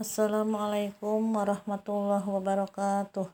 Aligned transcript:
Assalamualaikum 0.00 1.36
warahmatullahi 1.36 2.24
wabarakatuh. 2.24 3.28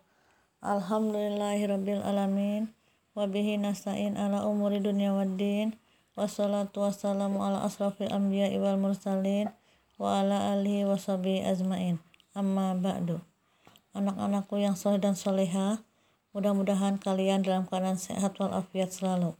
Alhamdulillahirabbil 0.58 2.02
alamin 2.02 2.74
wa 3.14 3.22
bihi 3.30 3.54
nasta'in 3.54 4.18
ala 4.18 4.42
umuri 4.42 4.82
dunya 4.82 5.14
waddin. 5.14 5.78
Wassalatu 6.18 6.82
wassalamu 6.82 7.38
ala 7.46 7.62
asrafil 7.62 8.10
anbiya'i 8.10 8.58
wal 8.58 8.82
mursalin 8.82 9.46
wa 9.94 10.18
ala 10.18 10.58
alihi 10.58 10.90
wa 10.90 10.98
sahbihi 10.98 11.46
ajmain. 11.46 12.02
Amma 12.34 12.74
ba'du. 12.74 13.22
Anak-anakku 13.94 14.58
yang 14.58 14.74
soleh 14.74 14.98
dan 14.98 15.14
soleha, 15.14 15.86
mudah-mudahan 16.34 16.98
kalian 16.98 17.46
dalam 17.46 17.70
keadaan 17.70 17.94
sehat 17.94 18.42
walafiat 18.42 18.90
selalu. 18.90 19.38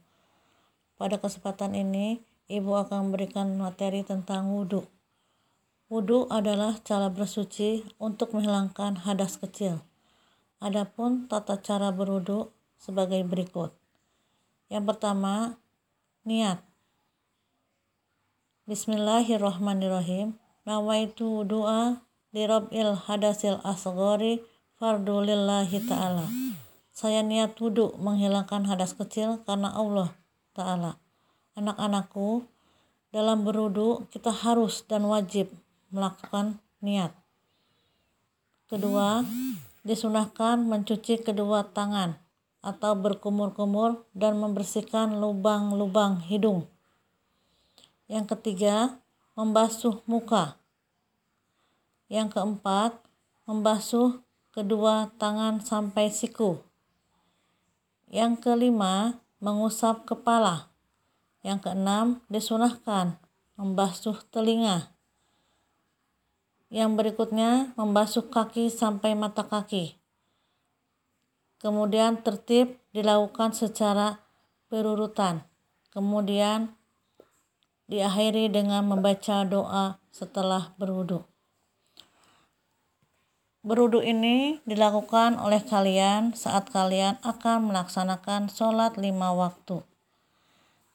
Pada 0.95 1.19
kesempatan 1.19 1.75
ini, 1.75 2.23
Ibu 2.47 2.87
akan 2.87 3.11
memberikan 3.11 3.51
materi 3.59 4.07
tentang 4.07 4.47
wudhu. 4.47 4.87
Wudhu 5.87 6.27
adalah 6.27 6.75
cara 6.83 7.07
bersuci 7.07 7.79
untuk 7.95 8.35
menghilangkan 8.35 9.07
hadas 9.07 9.39
kecil. 9.39 9.79
Adapun 10.59 11.31
tata 11.31 11.63
cara 11.63 11.95
berwudhu 11.95 12.51
sebagai 12.75 13.23
berikut. 13.23 13.71
Yang 14.67 14.83
pertama, 14.83 15.55
niat. 16.27 16.59
Bismillahirrahmanirrahim. 18.67 20.35
Nawaitu 20.67 21.23
wudu'a 21.23 22.03
lirab'il 22.35 23.07
hadasil 23.07 23.63
asgori 23.63 24.43
fardulillahi 24.75 25.87
ta'ala. 25.87 26.27
Saya 26.91 27.23
niat 27.23 27.55
wudhu 27.55 27.95
menghilangkan 27.95 28.67
hadas 28.67 28.91
kecil 28.91 29.39
karena 29.47 29.71
Allah 29.71 30.11
Ta'ala. 30.51 30.99
Anak-anakku, 31.55 32.43
dalam 33.15 33.47
berwudhu 33.47 34.11
kita 34.11 34.35
harus 34.35 34.83
dan 34.83 35.07
wajib 35.07 35.47
melakukan 35.93 36.59
niat. 36.83 37.15
Kedua, 38.67 39.23
disunahkan 39.87 40.59
mencuci 40.67 41.23
kedua 41.23 41.63
tangan 41.71 42.19
atau 42.59 42.99
berkumur-kumur 42.99 44.03
dan 44.11 44.35
membersihkan 44.43 45.23
lubang-lubang 45.23 46.19
hidung. 46.27 46.67
Yang 48.11 48.35
ketiga, 48.35 48.99
membasuh 49.39 50.03
muka. 50.03 50.59
Yang 52.11 52.35
keempat, 52.35 52.99
membasuh 53.47 54.19
kedua 54.51 55.15
tangan 55.15 55.63
sampai 55.63 56.11
siku. 56.11 56.59
Yang 58.11 58.43
kelima, 58.43 59.23
mengusap 59.39 60.03
kepala. 60.07 60.71
Yang 61.43 61.71
keenam, 61.71 62.05
disunahkan 62.27 63.15
membasuh 63.55 64.19
telinga. 64.31 64.96
Yang 66.67 66.91
berikutnya, 66.99 67.71
membasuh 67.79 68.27
kaki 68.27 68.67
sampai 68.67 69.15
mata 69.15 69.47
kaki. 69.47 69.95
Kemudian 71.63 72.19
tertib 72.19 72.75
dilakukan 72.91 73.55
secara 73.55 74.19
berurutan. 74.67 75.47
Kemudian 75.95 76.75
diakhiri 77.87 78.51
dengan 78.51 78.83
membaca 78.83 79.47
doa 79.47 79.97
setelah 80.11 80.75
berwudu. 80.75 81.23
Berwudu 83.63 84.03
ini 84.03 84.59
dilakukan 84.67 85.39
oleh 85.39 85.63
kalian 85.63 86.35
saat 86.35 86.67
kalian 86.67 87.15
akan 87.23 87.71
melaksanakan 87.71 88.51
sholat 88.51 88.99
lima 88.99 89.31
waktu. 89.31 89.87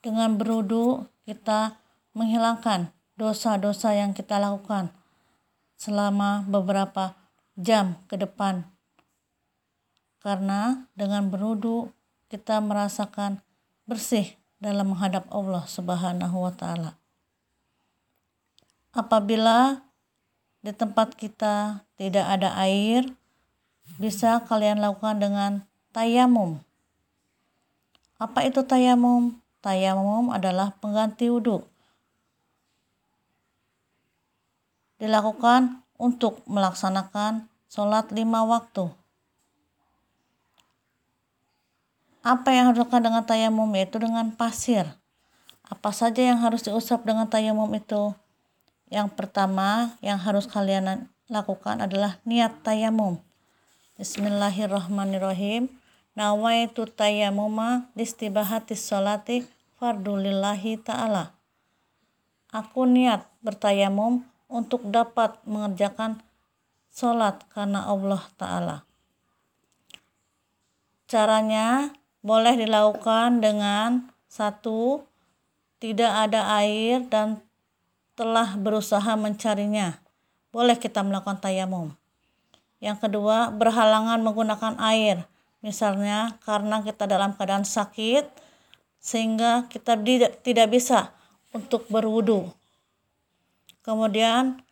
Dengan 0.05 0.37
berwudu, 0.37 1.09
kita 1.25 1.81
menghilangkan 2.13 2.93
dosa-dosa 3.17 3.97
yang 3.97 4.13
kita 4.13 4.37
lakukan 4.37 5.02
selama 5.83 6.47
beberapa 6.47 7.19
jam 7.59 7.99
ke 8.07 8.15
depan. 8.15 8.63
Karena 10.23 10.87
dengan 10.95 11.27
berwudu 11.27 11.91
kita 12.31 12.63
merasakan 12.63 13.43
bersih 13.83 14.39
dalam 14.63 14.95
menghadap 14.95 15.27
Allah 15.35 15.67
Subhanahu 15.67 16.47
wa 16.47 16.55
taala. 16.55 16.95
Apabila 18.95 19.83
di 20.63 20.71
tempat 20.71 21.19
kita 21.19 21.83
tidak 21.99 22.31
ada 22.31 22.55
air, 22.63 23.03
bisa 23.99 24.39
kalian 24.47 24.79
lakukan 24.79 25.19
dengan 25.19 25.67
tayamum. 25.91 26.63
Apa 28.23 28.47
itu 28.47 28.63
tayamum? 28.63 29.35
Tayamum 29.59 30.31
adalah 30.31 30.79
pengganti 30.79 31.27
wudhu. 31.27 31.67
dilakukan 35.03 35.82
untuk 36.03 36.43
melaksanakan 36.51 37.47
sholat 37.71 38.11
lima 38.11 38.43
waktu. 38.43 38.91
Apa 42.27 42.51
yang 42.51 42.75
harus 42.75 42.83
dilakukan 42.83 43.07
dengan 43.07 43.23
tayamum 43.23 43.71
yaitu 43.79 44.03
dengan 44.03 44.35
pasir. 44.35 44.91
Apa 45.63 45.95
saja 45.95 46.27
yang 46.27 46.43
harus 46.43 46.67
diusap 46.67 47.07
dengan 47.07 47.31
tayamum 47.31 47.71
itu? 47.71 48.15
Yang 48.91 49.15
pertama 49.15 49.95
yang 50.03 50.19
harus 50.19 50.51
kalian 50.51 51.07
lakukan 51.31 51.87
adalah 51.87 52.19
niat 52.27 52.67
tayamum. 52.67 53.23
Bismillahirrahmanirrahim. 53.95 55.71
Nawaitu 56.13 56.85
tayamuma 56.93 57.89
listibahatis 57.97 58.85
sholati 58.85 59.49
fardulillahi 59.81 60.77
ta'ala. 60.83 61.33
Aku 62.53 62.85
niat 62.85 63.25
bertayamum 63.41 64.29
untuk 64.53 64.85
dapat 64.85 65.41
mengerjakan 65.49 66.21
sholat 66.93 67.41
karena 67.57 67.89
Allah 67.89 68.21
Ta'ala. 68.37 68.77
Caranya 71.09 71.89
boleh 72.21 72.61
dilakukan 72.61 73.41
dengan 73.41 74.13
satu, 74.29 75.09
tidak 75.81 76.13
ada 76.29 76.61
air 76.61 77.01
dan 77.09 77.41
telah 78.13 78.55
berusaha 78.61 79.17
mencarinya. 79.17 79.97
Boleh 80.53 80.77
kita 80.77 81.01
melakukan 81.01 81.41
tayamum. 81.41 81.97
Yang 82.77 83.09
kedua, 83.09 83.49
berhalangan 83.49 84.21
menggunakan 84.21 84.77
air. 84.85 85.25
Misalnya 85.65 86.37
karena 86.45 86.85
kita 86.85 87.09
dalam 87.09 87.33
keadaan 87.33 87.65
sakit 87.65 88.29
sehingga 89.01 89.67
kita 89.73 89.97
tidak 90.45 90.69
bisa 90.69 91.15
untuk 91.55 91.89
berwudu 91.89 92.53
kemudian 93.83 94.63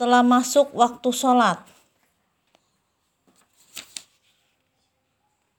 telah 0.00 0.24
masuk 0.24 0.72
waktu 0.72 1.08
sholat. 1.12 1.60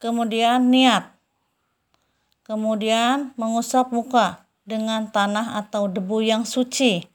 Kemudian 0.01 0.73
niat. 0.73 1.13
Kemudian 2.41 3.37
mengusap 3.37 3.93
muka 3.93 4.43
dengan 4.65 5.07
tanah 5.13 5.61
atau 5.61 5.85
debu 5.85 6.25
yang 6.25 6.43
suci. 6.43 7.05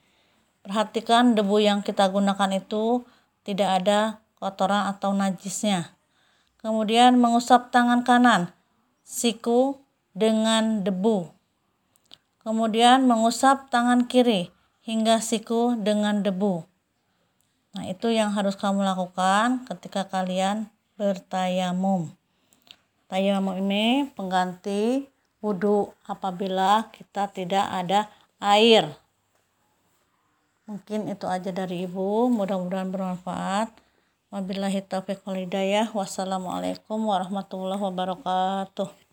Perhatikan 0.62 1.34
debu 1.34 1.58
yang 1.58 1.82
kita 1.82 2.06
gunakan 2.06 2.50
itu 2.54 3.02
tidak 3.42 3.82
ada 3.82 4.00
kotoran 4.38 4.86
atau 4.94 5.10
najisnya. 5.10 5.90
Kemudian 6.62 7.18
mengusap 7.18 7.74
tangan 7.74 8.06
kanan 8.06 8.54
siku 9.02 9.82
dengan 10.14 10.86
debu 10.86 11.35
Kemudian 12.46 13.10
mengusap 13.10 13.74
tangan 13.74 14.06
kiri 14.06 14.54
hingga 14.86 15.18
siku 15.18 15.74
dengan 15.74 16.22
debu. 16.22 16.62
Nah, 17.74 17.90
itu 17.90 18.06
yang 18.14 18.30
harus 18.38 18.54
kamu 18.54 18.86
lakukan 18.86 19.66
ketika 19.66 20.06
kalian 20.06 20.70
bertayamum. 20.94 22.14
Tayamum 23.10 23.58
ini 23.58 24.06
pengganti 24.14 25.10
wudhu 25.42 25.90
apabila 26.06 26.86
kita 26.94 27.26
tidak 27.34 27.66
ada 27.66 28.06
air. 28.38 28.94
Mungkin 30.70 31.10
itu 31.10 31.26
aja 31.26 31.50
dari 31.50 31.82
Ibu. 31.82 32.30
Mudah-mudahan 32.30 32.94
bermanfaat. 32.94 33.74
Wabillahi 34.30 34.86
taufiq 34.86 35.18
wal 35.26 35.42
hidayah. 35.42 35.90
Wassalamualaikum 35.90 37.02
warahmatullahi 37.10 37.82
wabarakatuh. 37.82 39.05